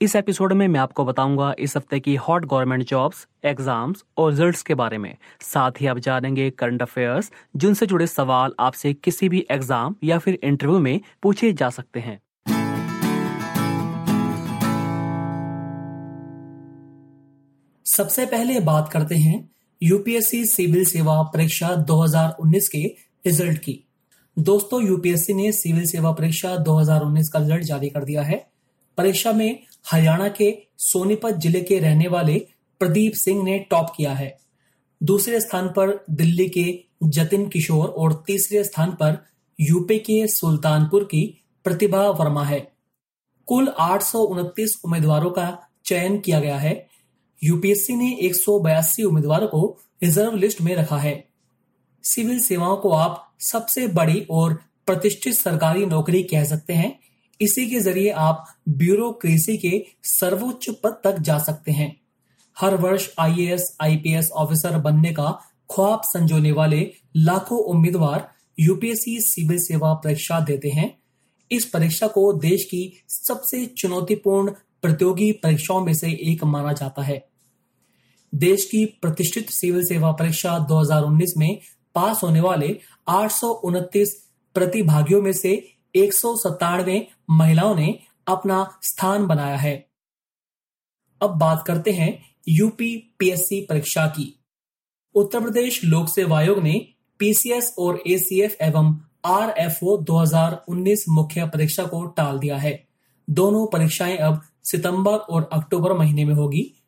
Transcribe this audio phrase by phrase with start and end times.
[0.00, 4.62] इस एपिसोड में मैं आपको बताऊँगा इस हफ़्ते की हॉट गवर्नमेंट जॉब्स, एग्ज़ाम्स और रिजल्ट्स
[4.62, 9.44] के बारे में। साथ ही आप जानेंगे करंट अफेयर्स, जिनसे जुड़े सवाल आपसे किसी भी
[9.50, 12.18] एग्ज़ाम या फिर इंटरव्यू में पूछे जा सकते हैं।
[17.86, 19.48] सबसे पहले बात करते हैं
[19.82, 22.86] यूपीएससी सिविल सेवा परीक्षा 2019 के
[23.26, 23.80] रिज़ल्ट की।
[24.36, 28.46] दोस्तों, यूपीएससी ने सिविल सेवा परीक्षा 2019 का रिज़ल्ट जारी कर दिया है।
[28.98, 32.38] परीक्षा में हरियाणा के सोनीपत ज़िले के रहने वाले
[32.80, 34.36] प्रदीप सिंह ने टॉप किया है।
[35.00, 36.66] दूसरे स्थान पर दिल्ली के
[37.04, 39.18] जतिन किशोर और तीसरे स्थान पर
[39.58, 41.22] यूपी के सुल्तानपुर की
[41.64, 42.60] प्रतिभा वर्मा है।
[43.48, 45.46] कुल आठ सौ उनतीस उम्मीदवारों का
[45.84, 46.74] चयन किया गया है।
[47.42, 51.24] यूपीएससी ने एक सौ बयासी उम्मीदवारों को रिज़र्व लिस्ट में रखा है।
[52.04, 54.54] सिविल सेवाओं को आप सबसे बड़ी और
[54.86, 56.98] प्रतिष्ठित सरकारी नौकरी कह सकते हैं
[57.40, 62.00] इसी के ज़रिए आप ब्यूरोक्रेसी के सर्वोच्च पद तक जा सकते हैं।
[62.60, 65.30] हर वर्ष आईएएस, आईपीएस ऑफिसर बनने का
[65.74, 70.98] ख्वाब संजोने वाले लाखों उम्मीदवार यूपीएससी सिविल सेवा परीक्षा देते हैं।
[71.50, 74.50] इस परीक्षा को देश की सबसे चुनौतीपूर्ण
[74.82, 77.28] प्रतियोगी परीक्षाओं में से एक माना जाता है।
[78.34, 81.58] देश की प्रतिष्ठित सिविल सेवा परीक्षा 2019 में
[81.94, 84.14] पास होने वाले आठ सौ उनतीस
[84.54, 89.88] प्रतिभागियों में से एक सौ सत्तानवे महिलाओं ने अपना स्थान बनाया है।
[91.22, 94.44] अब बात करते हैं यूपी पीएससी परीक्षा की।
[95.14, 96.88] उत्तर प्रदेश लोक सेवा आयोग ने
[97.18, 102.88] पीसीएस और एसीएफ एवं आरएफओ 2019 मुख्य परीक्षा को टाल दिया है।
[103.30, 106.82] दोनों परीक्षाएँ अब सितंबर और अक्टूबर महीने में होगी।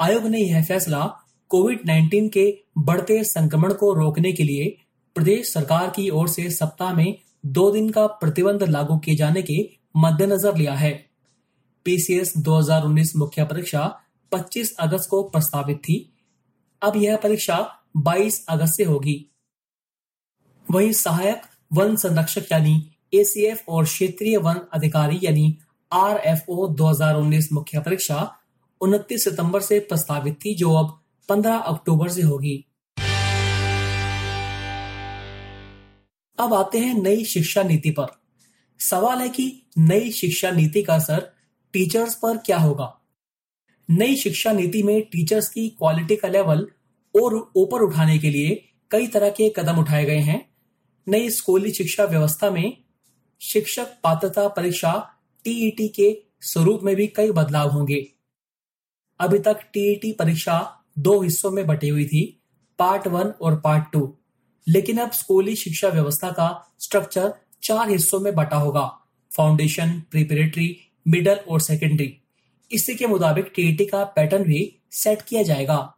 [0.00, 1.16] आयोग ने यह फैसला
[1.48, 4.76] कोविड 19 के बढ़ते संक्रमण को रोकने के लिए
[5.14, 9.70] प्रदेश सरकार की ओर से सप्ताह में दो दिन का प्रतिबंध लागू किए जाने के
[9.96, 11.06] मद्देनजर लिया है।
[11.84, 14.00] पीसीएस 2019 मुख्य परीक्षा
[14.32, 16.12] 25 अगस्त को प्रस्तावित थी।
[16.82, 19.26] अब यह परीक्षा 22 अगस्त से होगी।
[20.70, 25.58] वहीं सहायक वन संरक्षक यानी एसीएफ और क्षेत्रीय वन अधिकारी यानी
[25.92, 28.36] आरएफओ 2019 मुख्य परीक्षा
[28.80, 32.64] 29 सितंबर से प्रस्तावित थी, जो अब 15 अक्टूबर से होगी।
[36.38, 38.06] अब आते हैं नई शिक्षा नीति पर।
[38.80, 41.32] सवाल है कि नई शिक्षा नीति का असर
[41.72, 43.00] टीचर्स पर क्या होगा?
[43.90, 46.68] नई शिक्षा नीति में टीचर्स की क्वालिटी का लेवल
[47.22, 50.54] और ऊपर उठाने के लिए कई तरह के कदम उठाए गए हैं।
[51.08, 52.76] नई स्कूली शिक्षा व्यवस्था में
[53.40, 55.10] शिक्षक पात्रता परीक्षा
[55.44, 58.12] टीईटी के स्वरूप में भी कई बदलाव होंगे।
[59.20, 62.42] अभी तक टीईटी परीक्षा दो हिस्सों में बटी हुई थी,
[62.78, 64.18] पार्ट वन और पार्ट टू।
[64.68, 69.00] लेकिन अब स्कूली शिक्षा व्यवस्था का स्ट्रक्चर चार हिस्सों में बटा होगा।
[69.36, 70.76] फाउंडेशन प्रिपरेटरी
[71.08, 72.18] मिडल और सेकेंडरी
[72.72, 75.94] इसी के मुताबिक टीईटी का पैटर्न भी सेट किया जाएगा।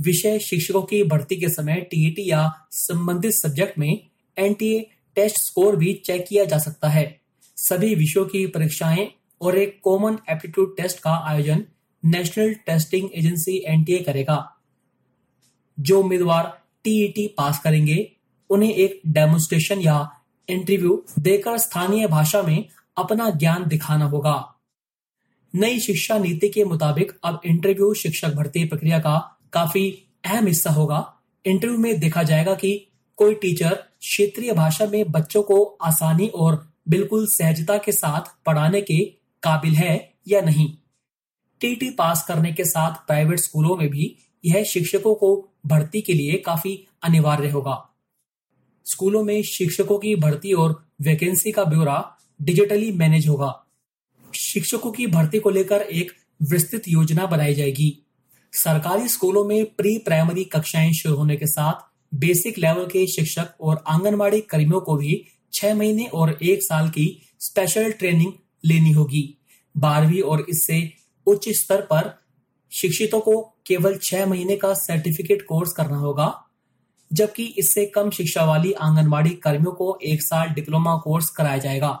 [0.00, 4.08] विषय शिक्षकों की भर्ती के समय टीईटी या संबंधित सब्जेक्ट में
[4.38, 7.20] एनटीए टेस्ट स्कोर भी चेक किया जा सकता है।
[7.56, 9.08] सभी विषयों की परीक्षाएँ
[9.40, 11.64] और एक कॉमन एप्टीट्यूड टेस्ट का आयोजन
[12.04, 14.56] नेशनल टेस्टिंग एजेंसी एनटीए करेगा।
[15.80, 18.12] जो उम्मीदवार टीईटी पास करेंगे,
[18.50, 20.10] उन्हें एक डेमोन्स्ट्रेशन या
[20.48, 22.64] इंटरव्यू देकर स्थानीय भाषा में
[22.96, 24.54] अपना ज्ञान दिखाना होगा।
[25.54, 29.90] नई शिक्षा नीति के मुताबिक अब इंटरव्यू शिक्षक भर्ती प्रक्रिया का काफ़ी
[30.24, 35.64] अहम हिस्सा होगा। इंटरव्यू में देखा जाएगा कि कोई टीचर क्षेत्रीय भाषा में बच्चों को
[35.82, 39.04] आसानी और बिल्कुल सहजता के साथ पढ़ाने के
[39.42, 40.68] काबिल है या नहीं।
[41.60, 46.32] टीटी पास करने के साथ प्राइवेट स्कूलों में भी यह शिक्षकों को भर्ती के लिए
[46.32, 47.88] काफ़ी अनिवार्य होगा।
[48.84, 53.66] स्कूलों में शिक्षकों की भर्ती और वैकेंसी का ब्यौरा डिजिटली मैनेज होगा।
[54.34, 56.12] शिक्षकों की भर्ती को लेकर एक
[56.42, 58.06] विस्तृत योजना बनाई जाएगी।
[58.52, 63.84] सरकारी स्कूलों में प्री प्राइमरी कक्षाएँ शुरू होने के साथ बेसिक लेवल के शिक्षक और
[63.86, 68.32] आंगनबाड़ी कर्मियों को भी छह महीने और एक साल की स्पेशल ट्रेनिंग
[68.64, 69.38] लेनी होगी।
[69.76, 70.92] बारहवीं और इससे
[71.26, 72.22] उच्च स्तर पर
[72.72, 76.32] शिक्षितों को केवल छह महीने का सर्टिफिकेट कोर्स करना होगा,
[77.10, 81.98] जबकि इससे कम शिक्षा वाली आंगनबाड़ी कर्मियों को एक साल डिप्लोमा कोर्स कराया जाएगा।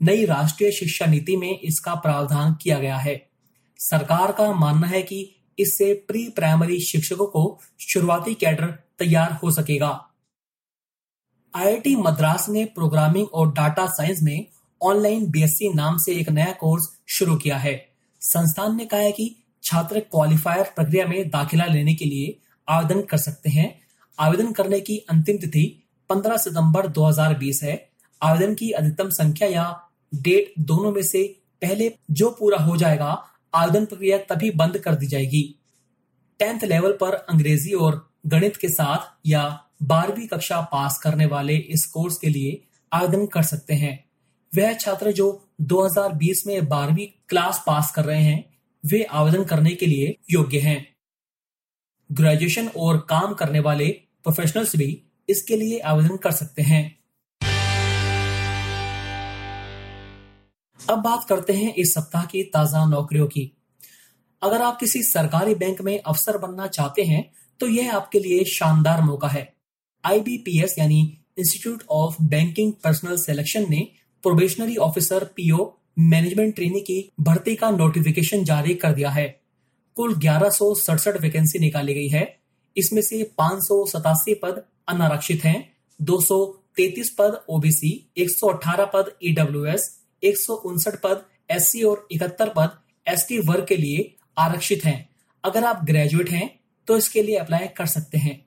[0.00, 3.16] नई राष्ट्रीय शिक्षा नीति में इसका प्रावधान किया गया है।
[3.78, 5.18] सरकार का मानना है कि
[5.58, 8.66] इससे प्री प्राइमरी शिक्षकों को शुरुआती कैडर
[8.98, 9.90] तैयार हो सकेगा।
[11.54, 14.46] आईआईटी मद्रास ने प्रोग्रामिंग और डाटा साइंस में
[14.80, 17.74] ऑनलाइन बीएससी नाम से एक नया कोर्स शुरू किया है।
[18.20, 19.34] संस्थान ने कहा है कि
[19.68, 22.38] छात्र क्वालिफायर प्रक्रिया में दाखिला लेने के लिए
[22.68, 23.80] आवेदन कर सकते हैं।
[24.18, 27.90] आवेदन करने की अंतिम तिथि 15 सितंबर 2020 है।
[28.22, 33.24] आवेदन की अधिकतम संख्या या डेट दोनों में से पहले जो पूरा हो जाएगा,
[33.54, 35.60] आवेदन प्रक्रिया तभी बंद कर दी जाएगी।
[36.38, 41.86] टेंथ लेवल पर अंग्रेज़ी और गणित के साथ या बारहवीं कक्षा पास करने वाले इस
[41.86, 42.62] कोर्स के लिए
[42.92, 44.04] आवेदन कर सकते हैं।
[44.56, 48.47] वह छात्र जो 2020 में बारहवीं क्लास पास कर रहे हैं
[48.84, 50.86] वे आवेदन करने के लिए योग्य हैं।
[52.10, 53.88] ग्रेजुएशन और काम करने वाले
[54.24, 56.84] प्रोफेशनल्स भी इसके लिए आवेदन कर सकते हैं।
[60.80, 63.52] अब बात करते हैं इस सप्ताह की ताज़ा नौकरियों की।
[64.42, 67.30] अगर आप किसी सरकारी बैंक में अफसर बनना चाहते हैं
[67.60, 69.42] तो यह आपके लिए शानदार मौका है।
[70.04, 71.00] आईबीपीएस यानी
[71.38, 73.80] institute of banking personal selection ने
[74.24, 75.64] probationary officer PO
[75.98, 79.40] management trainee की भर्ती का नोटिफिकेशन जारी कर दिया है।
[79.96, 80.50] कुल ग्यारह
[81.18, 82.38] वैकेंसी निकाली गई है।
[82.76, 83.68] इसमें से पाँच
[84.42, 89.90] पद अनारक्षित हैं 233 पद ओबीसी 118 पद ईडब्ल्यूएस
[90.22, 95.08] एक सौ उनसठ पद एससी और इकहत्तर पद एसटी वर्ग के लिए आरक्षित हैं।
[95.44, 96.48] अगर आप ग्रेजुएट हैं
[96.88, 98.44] तो इसके लिए अप्लाई कर सकते हैं।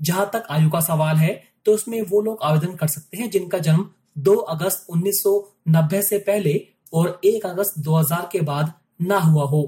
[0.00, 3.58] जहाँ तक आयु का सवाल है तो उसमें वो लोग आवेदन कर सकते हैं जिनका
[3.58, 8.72] जन्म 2 अगस्त 1990 से पहले और 1 अगस्त 2000 के बाद
[9.02, 9.62] ना हुआ हो।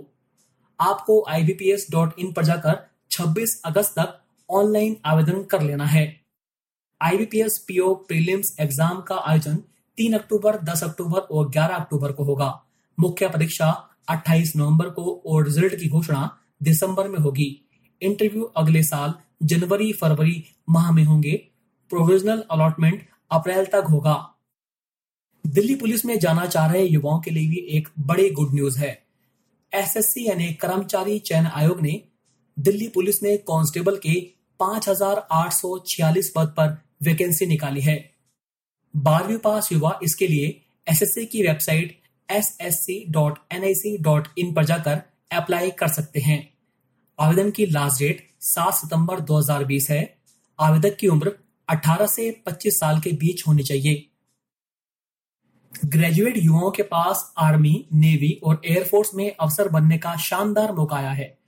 [0.81, 2.79] आपको इन पर जाकर
[3.11, 4.19] 26 अगस्त तक
[4.49, 6.05] ऑनलाइन आवेदन कर लेना है।
[7.01, 9.57] आईबीपीएस पीओ प्रीलिम्स एग्ज़ाम का आयोजन
[9.99, 12.51] 3 अक्टूबर 10 अक्टूबर और 11 अक्टूबर को होगा।
[12.99, 13.71] मुख्य परीक्षा
[14.09, 16.31] 28 नवंबर को और रिज़ल्ट की घोषणा
[16.63, 17.51] दिसंबर में होगी।
[18.03, 21.37] इंटरव्यू अगले साल जनवरी, फरवरी माह में होंगे।
[21.91, 24.15] प्रोविजनल अलॉटमेंट अप्रैल तक होगा।
[25.49, 29.03] दिल्ली पुलिस में जाना चाह रहे युवाओं के लिए भी एक बड़ी गुड न्यूज़ है।
[29.75, 32.03] एसएससी यानी कर्मचारी चयन आयोग ने
[32.59, 38.15] दिल्ली पुलिस में कांस्टेबल के 5,846 पद पर वैकेंसी निकाली है।
[38.97, 42.01] बारहवीं पास युवा इसके लिए एसएससी की वेबसाइट
[42.33, 45.03] ssc.nic.in पर जाकर
[45.33, 46.55] अप्लाई कर सकते हैं।
[47.21, 50.19] आवेदन की लास्ट डेट 7 सितंबर 2020 है।
[50.61, 51.33] आवेदक की उम्र
[51.69, 54.11] 18 से 25 साल के बीच होनी चाहिए।
[55.85, 61.11] ग्रेजुएट युवाओं के पास आर्मी, नेवी और एयरफोर्स में अफसर बनने का शानदार मौका आया
[61.11, 61.39] है।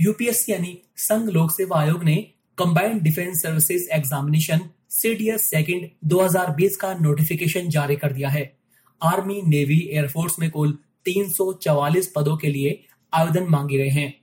[0.00, 2.16] यूपीएससी यानी संघ लोक सेवा आयोग ने
[2.58, 8.58] combined defence services examination CDS second 2020 का नोटिफिकेशन जारी कर दिया है।
[9.02, 12.84] आर्मी, नेवी एयरफोर्स में कुल 344 पदों के लिए
[13.14, 14.20] आवेदन मांगे गए हैं।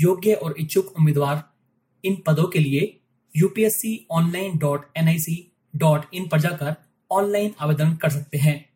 [0.00, 1.44] योग्य और इच्छुक उम्मीदवार
[2.04, 3.00] इन पदों के लिए
[3.36, 8.70] UPSC online dot N I C dot in पर जाकर ऑनलाइन आवेदन कर सकते हैं।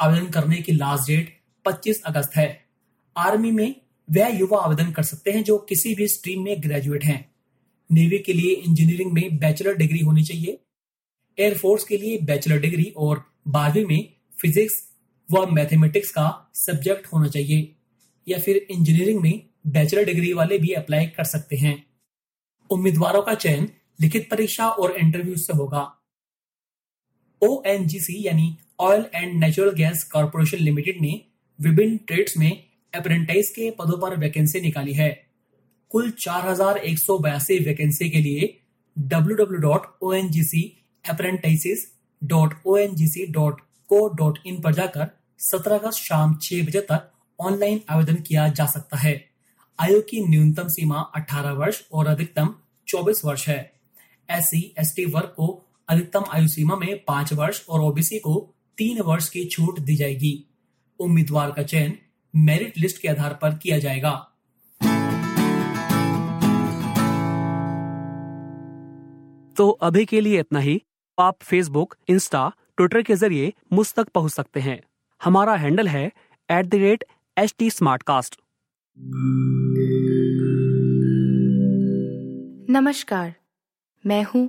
[0.00, 2.64] आवेदन करने की लास्ट डेट 25 अगस्त है।
[3.16, 3.74] आर्मी में
[4.10, 7.32] वह युवा आवेदन कर सकते हैं जो किसी भी स्ट्रीम में ग्रेजुएट हैं।
[7.92, 10.60] नेवी के लिए इंजीनियरिंग में बैचलर डिग्री होनी चाहिए।
[11.38, 14.88] एयरफोर्स के लिए बैचलर डिग्री और बारहवीं में फिजिक्स
[15.32, 17.76] व मैथमेटिक्स का सब्जेक्ट होना चाहिए।
[18.28, 21.86] या फिर इंजीनियरिंग में बैचलर डिग्री वाले भी अप्लाई कर सकते हैं।
[22.70, 23.68] उम्मीदवारों का चयन
[24.00, 25.95] लिखित परीक्षा और इंटरव्यू से होगा।
[27.46, 31.20] ओएनजीसी यानी oil and natural gas corporation limited ने
[31.60, 32.50] विभिन्न ट्रेड्स में
[32.94, 35.10] अप्रेंटाइज के पदों पर वैकेंसी निकाली है।
[35.90, 38.46] कुल चार हज़ार एक सौ बयासी वैकेंसी के लिए
[44.46, 45.06] इन पर जाकर
[45.40, 47.10] 17 अगस्त शाम 6 बजे तक
[47.40, 49.14] ऑनलाइन आवेदन किया जा सकता है।
[49.78, 52.54] आयु की न्यूनतम सीमा 18 वर्ष और अधिकतम
[52.88, 53.58] 24 वर्ष है।
[54.28, 58.34] एस सी वर्ग को अधिकतम आयु सीमा में पाँच वर्ष और ओबीसी को
[58.78, 60.32] तीन वर्ष की छूट दी जाएगी।
[61.00, 61.94] उम्मीदवार का चयन
[62.34, 64.12] मेरिट लिस्ट के आधार पर किया जाएगा।
[69.56, 70.80] तो अभी के लिए इतना ही।
[71.18, 74.80] आप फेसबुक इंस्टा ट्विटर के ज़रिए मुझ तक पहुँच सकते हैं।
[75.20, 76.04] हमारा हैंडल है
[76.48, 77.04] at the rate
[77.36, 77.70] H T
[78.02, 78.40] Smartcast
[82.70, 83.34] नमस्कार
[84.04, 84.48] मैं हूँ